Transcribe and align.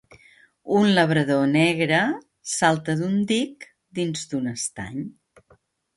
Un 0.77 0.87
labrador 0.99 1.43
negre 1.51 1.99
salta 2.53 2.95
d'un 3.03 3.15
dic 3.33 3.69
dins 4.01 4.29
d'un 4.33 4.53
estany. 4.57 5.01